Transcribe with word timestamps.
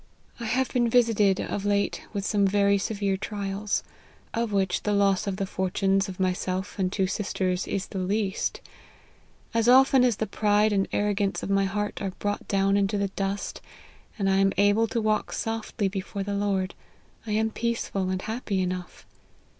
I 0.39 0.45
have 0.45 0.69
LIFE 0.69 0.69
OF 0.69 0.73
HENRY 0.73 0.81
MARTYN. 0.87 0.91
35 0.91 0.91
been 0.91 0.99
visited, 1.35 1.53
of 1.53 1.63
late, 1.65 2.01
with 2.11 2.25
some 2.25 2.47
very 2.47 2.77
severe 2.79 3.17
trials; 3.17 3.83
of 4.33 4.51
which 4.51 4.81
the 4.81 4.93
loss 4.93 5.27
of 5.27 5.37
the 5.37 5.45
fortunes 5.45 6.09
of 6.09 6.19
myself 6.19 6.79
and 6.79 6.91
two 6.91 7.05
sisters 7.05 7.67
is 7.67 7.85
the 7.85 7.99
least. 7.99 8.61
As 9.53 9.69
often 9.69 10.03
as 10.03 10.15
the 10.15 10.25
pride 10.25 10.73
and 10.73 10.87
arrogance 10.91 11.43
of 11.43 11.51
my 11.51 11.65
heart 11.65 12.01
are 12.01 12.13
brought 12.17 12.47
down 12.47 12.77
into 12.77 12.97
the 12.97 13.09
dust, 13.09 13.61
and 14.17 14.27
1 14.27 14.39
am 14.39 14.53
able 14.57 14.87
to 14.87 14.99
walk 14.99 15.31
softly 15.33 15.87
before 15.87 16.23
the 16.23 16.33
Lord, 16.33 16.73
I 17.27 17.33
am 17.33 17.51
peaceful 17.51 18.09
and 18.09 18.23
happy 18.23 18.59
enough. 18.59 19.05